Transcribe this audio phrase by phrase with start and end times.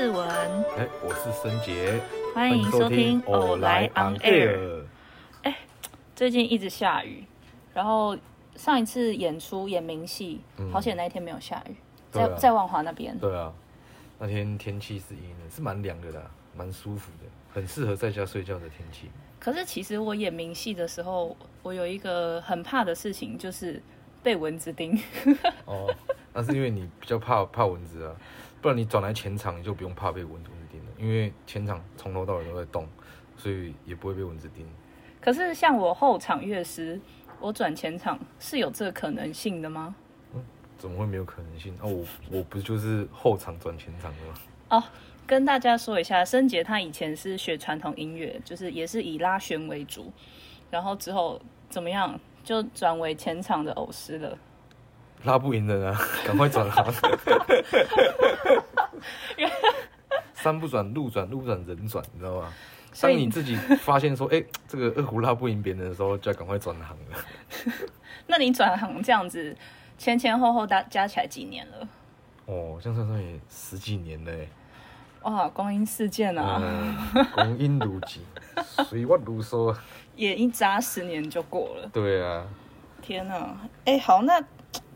[0.00, 0.26] 是世文，
[0.78, 2.00] 哎，我是森杰，
[2.34, 4.56] 欢迎收听《偶来 on air》。
[5.42, 5.54] 哎，
[6.16, 7.22] 最近一直下雨，
[7.74, 8.16] 然后
[8.56, 11.76] 上一次演出演明戏，嗯、好险那一天没有下雨，
[12.10, 13.14] 在、啊、在万华那边。
[13.18, 13.52] 对啊，
[14.18, 19.10] 那天天气是阴的，是蛮凉的啦，蛮舒服的，很适合在家睡觉的天气。
[19.38, 23.82] 可是其实我演明戏的时候，我有一个很怕的事情，就是
[24.22, 24.98] 被蚊子叮。
[25.66, 25.94] 哦，
[26.32, 28.16] 那是因为你比较怕怕蚊子啊。
[28.60, 32.86] 不然你转来前场，你就不用怕被蚊子叮了，因为前场从头到尾都在动，
[33.36, 34.66] 所以也不会被蚊子叮。
[35.20, 37.00] 可是像我后场乐师，
[37.40, 39.94] 我转前场是有这个可能性的吗？
[40.34, 40.44] 嗯，
[40.78, 41.74] 怎么会没有可能性？
[41.80, 44.34] 哦，我我不就是后场转前场的吗？
[44.68, 44.84] 哦，
[45.26, 50.12] 跟大家说一下，申杰他以前是学传统音乐，就是也是以拉弦为主，
[50.70, 54.38] 然后之后怎么样，就转为前场的偶师了。
[55.24, 56.84] 拉不赢人啊， 赶快转行。
[60.34, 62.50] 山不转路转，路转人转，你知道吗？
[63.00, 67.18] 当你自己发现说，哎、欸，这个二胡拉不赢别人的时候，就要赶快转行了。
[68.26, 69.54] 那你转行这样子，
[69.98, 71.88] 前前后后加加起来几年了？
[72.46, 74.32] 哦，这样算算也十几年了。
[75.22, 76.58] 哇，光阴似箭啊！
[76.62, 76.96] 嗯、
[77.34, 78.22] 光阴如箭，
[78.86, 79.76] 随我如梭。
[80.16, 81.88] 也一眨十年就过了。
[81.92, 82.44] 对啊。
[83.02, 83.34] 天哪！
[83.84, 84.42] 哎、欸，好，那。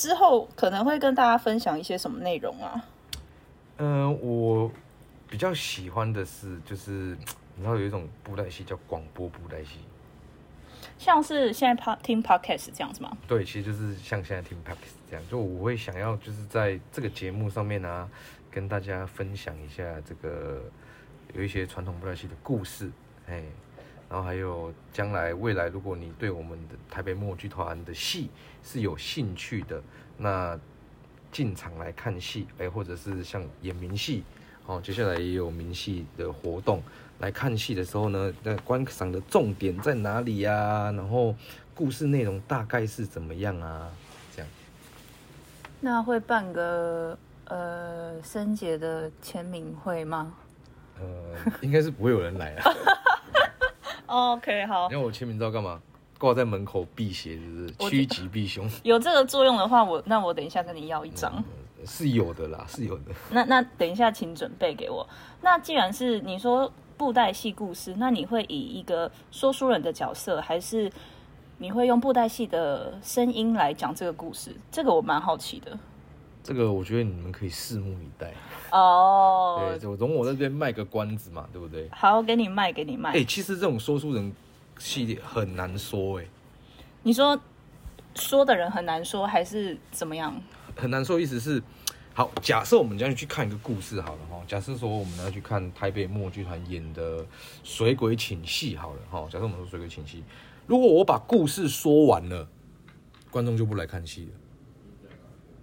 [0.00, 2.86] 之后可能会跟大家分享一些什么内容啊？
[3.76, 4.72] 嗯、呃，我
[5.28, 7.14] 比较喜欢的是，就是
[7.54, 9.80] 你知道有一种布袋戏叫广播布袋戏，
[10.98, 13.14] 像是现在听 podcast 这样子吗？
[13.28, 15.22] 对，其实就是像现在听 podcast 这样。
[15.30, 18.08] 就我会想要就是在这个节目上面呢、啊，
[18.50, 20.62] 跟大家分享一下这个
[21.34, 22.90] 有一些传统布袋戏的故事，
[23.28, 23.44] 哎。
[24.10, 28.28] 然后还有将来未来，如果你对我们的台北木偶剧团的戏
[28.64, 29.80] 是有兴趣的，
[30.18, 30.58] 那
[31.30, 34.24] 进场来看戏，哎，或者是像演明戏，
[34.66, 36.82] 哦，接下来也有明戏的活动，
[37.20, 40.90] 来看戏的时候呢，那观赏的重点在哪里呀、啊？
[40.90, 41.32] 然后
[41.72, 43.88] 故事内容大概是怎么样啊？
[44.34, 44.50] 这样。
[45.78, 50.34] 那会办个呃森杰的签名会吗？
[50.98, 51.06] 呃，
[51.60, 52.64] 应该是不会有人来啊。
[54.10, 54.90] OK，好。
[54.90, 55.80] 因为我签名照干嘛？
[56.18, 58.68] 挂在门口辟邪，就是趋吉避凶。
[58.82, 61.32] 有这个作用的话，我那我等一下跟你要一张。
[61.36, 63.04] 嗯，是有的啦，是有的。
[63.30, 65.08] 那那等一下，请准备给我。
[65.40, 70.92] 那既然是你说布袋戏故事，那你会以一个说书人的角色，还是
[71.56, 74.54] 你会用布袋戏的声音来讲这个故事？
[74.70, 75.78] 这个我蛮好奇的。
[76.42, 78.32] 这个我觉得你们可以拭目以待
[78.70, 79.58] 哦。
[79.60, 81.88] Oh, 对，就容我在这边卖个关子嘛，对不对？
[81.92, 83.10] 好，给你卖，给你卖。
[83.10, 84.32] 哎、欸，其实这种说书人
[84.78, 86.24] 系列很难说哎。
[87.02, 87.38] 你说
[88.14, 90.34] 说的人很难说，还是怎么样？
[90.76, 91.62] 很难说，意思是，
[92.14, 94.40] 好，假设我们将要去看一个故事好了哈。
[94.48, 97.22] 假设说我们要去看台北木偶剧团演的
[97.62, 99.26] 《水鬼请戏》好了哈。
[99.30, 100.18] 假设我们说《水鬼请戏》，
[100.66, 102.48] 如果我把故事说完了，
[103.30, 104.32] 观众就不来看戏了。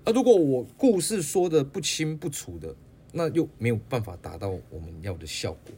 [0.07, 2.73] 那如果我故事说的不清不楚的，
[3.11, 5.75] 那又没有办法达到我们要的效果。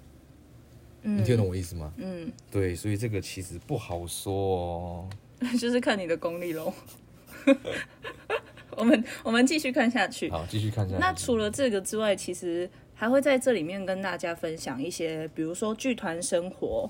[1.02, 1.92] 嗯，你听懂我意思吗？
[1.98, 5.10] 嗯，对，所以这个其实不好说哦。
[5.60, 6.72] 就是看你的功力喽。
[8.78, 10.30] 我们我们继续看下去。
[10.30, 11.02] 好，继续看下去。
[11.02, 16.88] 那除了这个之外，其实还会在这里面跟大家分享一些，比如说剧团生活，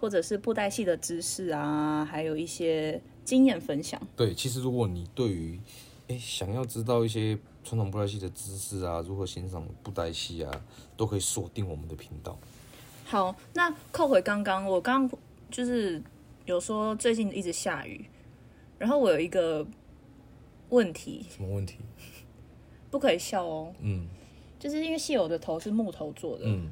[0.00, 4.00] 或者是布袋戏的知识啊，还有一些经验分享。
[4.16, 5.60] 对，其实如果你对于
[6.08, 10.64] 哎，想要知道一些传统布袋戏的知识啊，如何欣赏布袋戏啊，
[10.96, 12.38] 都可以锁定我们的频道。
[13.04, 15.10] 好，那扣回刚刚，我刚
[15.50, 16.02] 就是
[16.46, 18.04] 有说最近一直下雨，
[18.78, 19.66] 然后我有一个
[20.70, 21.26] 问题。
[21.30, 21.76] 什么问题？
[22.90, 23.74] 不可以笑哦。
[23.80, 24.06] 嗯。
[24.58, 26.44] 就是因为戏友的头是木头做的。
[26.46, 26.70] 嗯。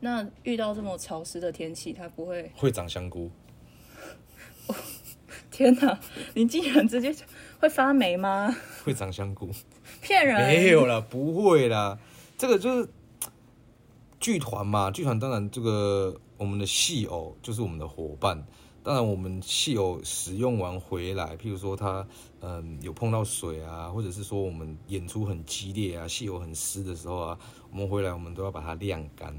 [0.00, 3.30] 那遇到这么潮湿的天气，它不会会长香菇？
[5.50, 6.00] 天哪！
[6.34, 7.14] 你竟然直接。
[7.60, 8.56] 会发霉吗？
[8.84, 9.50] 会长香菇？
[10.00, 10.46] 骗人！
[10.46, 11.98] 没有啦，不会啦。
[12.38, 12.88] 这个就是
[14.18, 18.42] 剧团嘛，剧团当然这个我们的戏偶就是我们的伙伴。
[18.82, 22.06] 当然，我们戏偶使用完回来，譬如说他
[22.40, 27.38] 嗯有碰到水啊，或者是说我们演出很激烈啊，戏偶很湿的时候啊，
[27.70, 29.38] 我们回来我们都要把它晾干。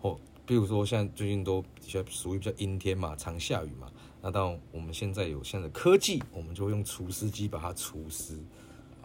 [0.00, 3.86] 或比如说现在最近都比较属于比较阴天嘛，常下雨嘛。
[4.26, 8.36] 那到我们现在有现在的科技，我们就会用除湿机把它除湿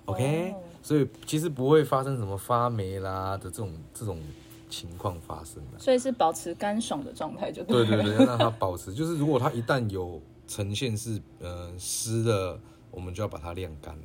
[0.05, 0.63] ，OK？、Oh.
[0.81, 4.19] 所以其实不会发生什么发霉啦的这种这种
[4.67, 5.77] 情况发生的。
[5.77, 7.85] 所以是保持干爽的状态就对了。
[7.85, 12.59] 对对对，要让它保持，就是如果它一旦有呈现是呃湿的，
[12.89, 13.95] 我们就要把它晾干。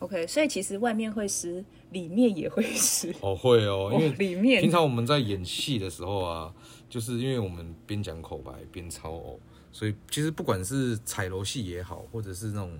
[0.00, 3.14] OK，所以其实外面会湿，里面也会湿。
[3.20, 6.52] 哦，会哦，因为里面平常我们在演戏的时候啊，
[6.88, 9.38] 就是因为我们边讲口白边操偶，
[9.72, 12.78] 所以其实不管是彩楼戏也好，或者是那种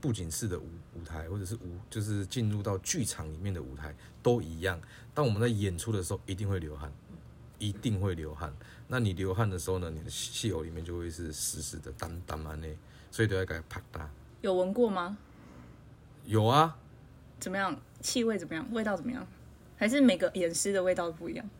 [0.00, 4.80] 布景式的舞舞台，或者是舞，就是进入到剧场里面的舞台都一样。
[5.12, 6.92] 当我们在演出的时候，一定会流汗，
[7.58, 8.52] 一定会流汗。
[8.86, 12.66] 那你流汗的时候呢，你的戏偶里面就会是湿湿的、淡淡的呢，
[13.10, 14.06] 所以都要给它啪嗒。
[14.40, 15.18] 有闻过吗？
[16.24, 16.78] 有啊，
[17.40, 17.76] 怎么样？
[18.00, 18.64] 气味怎么样？
[18.70, 19.26] 味道怎么样？
[19.76, 21.50] 还是每个演师的味道不一样？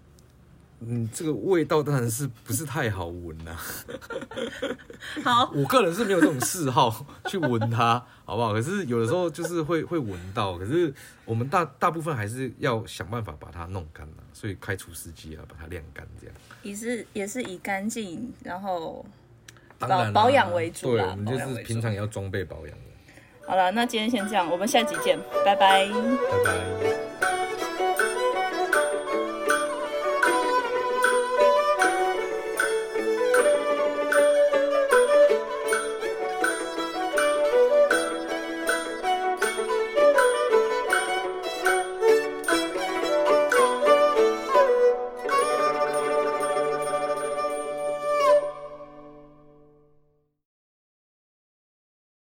[0.80, 3.58] 嗯，这个味道当然是不是太好闻呐、啊。
[5.24, 8.52] 好，我个人是没有这种嗜好 去闻它，好不好？
[8.52, 10.92] 可是有的时候就是会会闻到，可是
[11.24, 16.36] 我们大大部分还是要想办法把它弄干了，所以开除湿机啊，把它晾干这样。
[16.62, 19.04] 也是也是以干净，然后
[19.78, 21.04] 当然保养为主啦。
[21.04, 22.78] 对，我们就是平常也要装备保养。
[23.46, 27.07] 好了，那今天先这样，我们下集见，拜拜，拜拜。